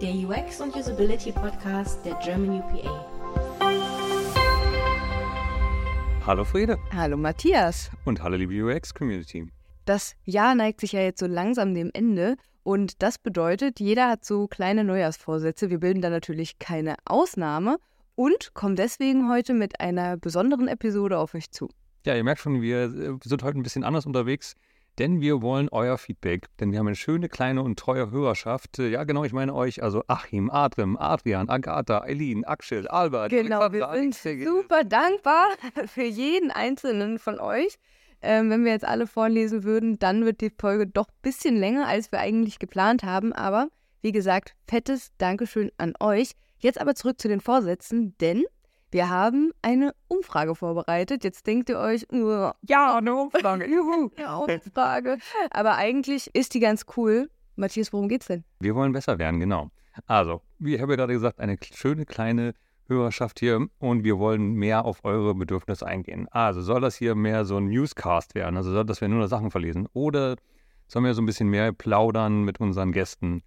der 0.00 0.14
UX 0.14 0.60
und 0.60 0.76
Usability 0.76 1.32
Podcast 1.32 2.04
der 2.04 2.14
German 2.22 2.60
UPA. 2.60 3.04
Hallo 6.24 6.44
Friede. 6.44 6.78
Hallo 6.92 7.16
Matthias. 7.16 7.90
Und 8.04 8.22
hallo 8.22 8.36
liebe 8.36 8.64
UX-Community. 8.64 9.50
Das 9.86 10.14
Jahr 10.24 10.54
neigt 10.54 10.80
sich 10.80 10.92
ja 10.92 11.00
jetzt 11.00 11.18
so 11.18 11.26
langsam 11.26 11.74
dem 11.74 11.90
Ende 11.94 12.36
und 12.62 13.02
das 13.02 13.18
bedeutet, 13.18 13.80
jeder 13.80 14.08
hat 14.08 14.24
so 14.24 14.46
kleine 14.46 14.84
Neujahrsvorsätze. 14.84 15.68
Wir 15.68 15.80
bilden 15.80 16.00
da 16.00 16.10
natürlich 16.10 16.60
keine 16.60 16.94
Ausnahme 17.04 17.78
und 18.14 18.54
kommen 18.54 18.76
deswegen 18.76 19.28
heute 19.28 19.52
mit 19.52 19.80
einer 19.80 20.16
besonderen 20.16 20.68
Episode 20.68 21.18
auf 21.18 21.34
euch 21.34 21.50
zu. 21.50 21.70
Ja, 22.06 22.14
ihr 22.14 22.22
merkt 22.22 22.40
schon, 22.40 22.62
wir 22.62 22.84
äh, 22.84 23.18
sind 23.24 23.42
heute 23.42 23.58
ein 23.58 23.64
bisschen 23.64 23.82
anders 23.82 24.06
unterwegs 24.06 24.54
denn 24.98 25.20
wir 25.20 25.42
wollen 25.42 25.68
euer 25.70 25.96
Feedback, 25.98 26.46
denn 26.58 26.72
wir 26.72 26.78
haben 26.78 26.88
eine 26.88 26.96
schöne, 26.96 27.28
kleine 27.28 27.62
und 27.62 27.78
treue 27.78 28.10
Hörerschaft. 28.10 28.78
Ja, 28.78 29.04
genau, 29.04 29.24
ich 29.24 29.32
meine 29.32 29.54
euch, 29.54 29.82
also 29.82 30.02
Achim, 30.08 30.50
Adrem, 30.50 30.96
Adrian, 30.96 31.48
Agatha, 31.48 32.00
Eileen, 32.02 32.44
Axel, 32.44 32.88
Albert. 32.88 33.30
Genau, 33.30 33.72
wir 33.72 33.88
sind 33.94 34.14
super 34.44 34.84
dankbar 34.84 35.48
für 35.86 36.04
jeden 36.04 36.50
einzelnen 36.50 37.18
von 37.18 37.38
euch. 37.38 37.78
Ähm, 38.20 38.50
wenn 38.50 38.64
wir 38.64 38.72
jetzt 38.72 38.84
alle 38.84 39.06
vorlesen 39.06 39.62
würden, 39.62 39.98
dann 39.98 40.24
wird 40.24 40.40
die 40.40 40.50
Folge 40.50 40.88
doch 40.88 41.06
ein 41.06 41.22
bisschen 41.22 41.56
länger, 41.56 41.86
als 41.86 42.10
wir 42.10 42.18
eigentlich 42.18 42.58
geplant 42.58 43.04
haben. 43.04 43.32
Aber 43.32 43.68
wie 44.02 44.12
gesagt, 44.12 44.54
fettes 44.66 45.12
Dankeschön 45.18 45.70
an 45.78 45.94
euch. 46.00 46.32
Jetzt 46.58 46.80
aber 46.80 46.96
zurück 46.96 47.20
zu 47.20 47.28
den 47.28 47.40
Vorsätzen, 47.40 48.16
denn 48.20 48.44
wir 48.90 49.08
haben 49.08 49.52
eine 49.62 49.94
Umfrage 50.08 50.54
vorbereitet. 50.54 51.24
Jetzt 51.24 51.46
denkt 51.46 51.68
ihr 51.68 51.78
euch, 51.78 52.06
uh, 52.12 52.50
ja, 52.62 52.96
eine 52.96 53.14
Umfrage, 53.14 53.66
juhu, 53.70 54.10
ja, 54.18 54.36
Umfrage. 54.36 55.18
Aber 55.50 55.76
eigentlich 55.76 56.34
ist 56.34 56.54
die 56.54 56.60
ganz 56.60 56.86
cool. 56.96 57.30
Matthias, 57.56 57.92
worum 57.92 58.08
geht's 58.08 58.26
denn? 58.26 58.44
Wir 58.60 58.74
wollen 58.74 58.92
besser 58.92 59.18
werden, 59.18 59.40
genau. 59.40 59.70
Also, 60.06 60.42
wie 60.58 60.74
ich 60.74 60.80
habe 60.80 60.92
ja 60.92 60.96
gerade 60.96 61.12
gesagt, 61.12 61.40
eine 61.40 61.56
schöne 61.74 62.06
kleine 62.06 62.54
Hörerschaft 62.88 63.40
hier 63.40 63.66
und 63.78 64.04
wir 64.04 64.18
wollen 64.18 64.54
mehr 64.54 64.84
auf 64.84 65.04
eure 65.04 65.34
Bedürfnisse 65.34 65.86
eingehen. 65.86 66.26
Also 66.30 66.62
soll 66.62 66.80
das 66.80 66.96
hier 66.96 67.14
mehr 67.14 67.44
so 67.44 67.58
ein 67.58 67.68
Newscast 67.68 68.34
werden, 68.34 68.56
also 68.56 68.72
soll, 68.72 68.86
dass 68.86 69.00
wir 69.00 69.08
nur 69.08 69.28
Sachen 69.28 69.50
verlesen 69.50 69.88
oder 69.92 70.36
sollen 70.86 71.04
wir 71.04 71.12
so 71.12 71.20
ein 71.20 71.26
bisschen 71.26 71.48
mehr 71.48 71.72
plaudern 71.72 72.44
mit 72.44 72.60
unseren 72.60 72.92
Gästen? 72.92 73.42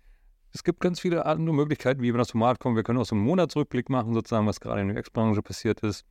Es 0.54 0.64
gibt 0.64 0.82
ganz 0.82 1.00
viele 1.00 1.26
andere 1.26 1.56
Möglichkeiten, 1.56 2.02
wie 2.02 2.14
wir 2.14 2.18
das 2.18 2.32
Format 2.32 2.60
kommen. 2.60 2.76
Wir 2.76 2.84
können 2.84 3.00
auch 3.00 3.06
so 3.06 3.16
einen 3.16 3.24
Monatsrückblick 3.24 3.90
machen, 3.90 4.14
sozusagen, 4.14 4.48
was 4.48 4.60
gerade 4.60 4.82
in 4.82 4.90
der 4.90 4.98
Ex-Branche 4.98 5.42
passiert 5.42 5.80
ist. 5.82 6.04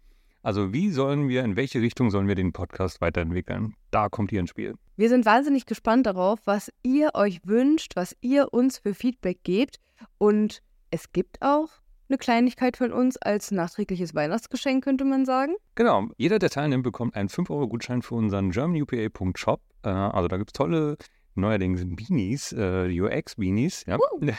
Also 0.43 0.73
wie 0.73 0.91
sollen 0.91 1.29
wir, 1.29 1.45
in 1.45 1.57
welche 1.57 1.83
Richtung 1.83 2.11
sollen 2.11 2.27
wir 2.27 2.35
den 2.35 2.53
Podcast 2.53 3.03
weiterentwickeln? 3.03 3.75
Da 3.91 4.09
kommt 4.09 4.33
ihr 4.33 4.41
ins 4.41 4.49
Spiel. 4.51 4.75
Wir 4.97 5.11
sind 5.11 5.27
wahnsinnig 5.27 5.67
gespannt 5.67 6.07
darauf, 6.07 6.39
was 6.47 6.73
ihr 6.83 7.11
euch 7.13 7.41
wünscht, 7.45 7.97
was 7.97 8.17
ihr 8.23 8.53
uns 8.55 8.79
für 8.79 8.95
Feedback 8.95 9.45
gebt. 9.45 9.79
Und 10.17 10.63
es 10.91 11.13
gibt 11.13 11.43
auch 11.43 11.69
eine 12.09 12.17
Kleinigkeit 12.17 12.79
von 12.79 12.93
uns 12.93 13.19
als 13.19 13.51
nachträgliches 13.51 14.15
Weihnachtsgeschenk, 14.15 14.83
könnte 14.83 15.05
man 15.05 15.27
sagen. 15.27 15.55
Genau. 15.75 16.09
Jeder, 16.17 16.39
der 16.39 16.49
teilnimmt, 16.49 16.85
bekommt 16.85 17.15
einen 17.15 17.29
5-Euro-Gutschein 17.29 18.01
für 18.01 18.15
unseren 18.15 18.51
germanupa.shop. 18.51 19.61
Äh, 19.85 19.89
also 19.91 20.29
da 20.29 20.39
gibt 20.39 20.51
es 20.51 20.55
tolle 20.55 20.97
neuerdings 21.35 21.83
Beanies, 21.85 22.53
äh, 22.53 22.89
UX-Beanies, 23.01 23.85
ja. 23.87 23.99
Uh. 23.99 24.31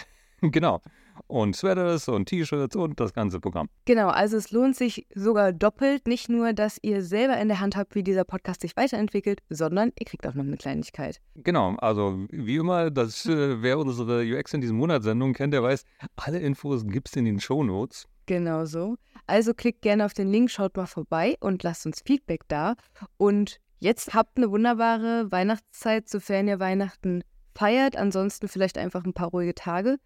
genau. 0.42 0.82
Und 1.28 1.56
Sweaters 1.56 2.08
und 2.08 2.28
T-Shirts 2.28 2.76
und 2.76 3.00
das 3.00 3.14
ganze 3.14 3.40
Programm. 3.40 3.70
Genau, 3.86 4.10
also 4.10 4.38
es 4.38 4.52
lohnt 4.52 4.76
sich 4.76 5.06
sogar 5.14 5.54
doppelt. 5.54 6.08
Nicht 6.08 6.30
nur, 6.30 6.54
dass 6.54 6.80
ihr 6.82 7.04
selber 7.04 7.38
in 7.38 7.48
der 7.48 7.60
Hand 7.60 7.76
habt, 7.76 7.96
wie 7.96 8.04
dieser 8.04 8.24
Podcast 8.24 8.62
sich 8.62 8.76
weiterentwickelt, 8.76 9.40
sondern 9.50 9.92
ihr 10.00 10.06
kriegt 10.06 10.26
auch 10.26 10.34
noch 10.34 10.44
eine 10.44 10.58
Kleinigkeit. 10.58 11.22
Genau, 11.36 11.76
also 11.76 12.26
wie 12.32 12.56
immer, 12.56 12.90
das, 12.90 13.26
äh, 13.26 13.62
wer 13.62 13.78
unsere 13.78 14.24
UX 14.24 14.54
in 14.54 14.62
diesem 14.62 14.78
Monatssendung 14.78 15.34
kennt, 15.34 15.54
der 15.54 15.64
weiß, 15.64 15.84
alle 16.16 16.40
Infos 16.40 16.86
gibt 16.88 17.10
es 17.10 17.16
in 17.16 17.26
den 17.26 17.40
Shownotes. 17.40 18.08
Genau 18.26 18.66
so. 18.66 18.96
Also 19.28 19.54
klickt 19.54 19.82
gerne 19.82 20.06
auf 20.06 20.14
den 20.14 20.32
Link, 20.32 20.50
schaut 20.50 20.76
mal 20.76 20.86
vorbei 20.86 21.36
und 21.40 21.64
lasst 21.64 21.86
uns 21.86 22.02
Feedback 22.06 22.42
da. 22.48 22.76
Und 23.18 23.60
Jetzt 23.84 24.14
habt 24.14 24.38
eine 24.38 24.52
wunderbare 24.52 25.32
Weihnachtszeit, 25.32 26.08
sofern 26.08 26.48
ihr 26.48 26.60
Weihnachten 26.60 27.24
feiert. 27.56 27.96
Ansonsten 27.98 28.48
vielleicht 28.48 28.78
einfach 28.78 29.04
ein 29.04 29.14
paar 29.14 29.30
ruhige 29.30 29.56
Tage. 29.56 29.98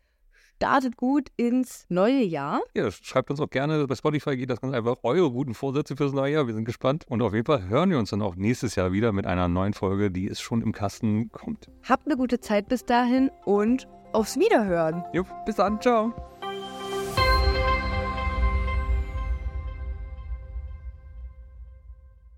Startet 0.55 0.95
gut 0.95 1.27
ins 1.35 1.85
neue 1.89 2.23
Jahr. 2.23 2.61
Ja, 2.73 2.89
schreibt 2.89 3.29
uns 3.31 3.41
auch 3.41 3.49
gerne. 3.49 3.85
Bei 3.85 3.95
Spotify 3.95 4.37
geht 4.37 4.49
das 4.49 4.61
ganz 4.61 4.73
einfach 4.73 4.95
eure 5.03 5.29
guten 5.29 5.53
Vorsätze 5.53 5.97
fürs 5.97 6.13
neue 6.13 6.31
Jahr. 6.31 6.47
Wir 6.47 6.53
sind 6.53 6.63
gespannt. 6.63 7.03
Und 7.09 7.21
auf 7.21 7.33
jeden 7.33 7.45
Fall 7.45 7.67
hören 7.67 7.89
wir 7.89 7.99
uns 7.99 8.11
dann 8.11 8.21
auch 8.21 8.37
nächstes 8.37 8.75
Jahr 8.75 8.93
wieder 8.93 9.11
mit 9.11 9.27
einer 9.27 9.49
neuen 9.49 9.73
Folge, 9.73 10.09
die 10.09 10.29
es 10.29 10.39
schon 10.39 10.61
im 10.61 10.71
Kasten 10.71 11.29
kommt. 11.33 11.69
Habt 11.83 12.05
eine 12.05 12.15
gute 12.15 12.39
Zeit 12.39 12.69
bis 12.69 12.85
dahin 12.85 13.29
und 13.43 13.89
aufs 14.13 14.39
Wiederhören. 14.39 15.03
Jo, 15.11 15.25
bis 15.45 15.57
dann. 15.57 15.81
Ciao. 15.81 16.13